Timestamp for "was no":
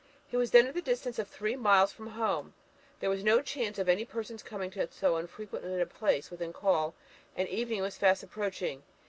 3.11-3.39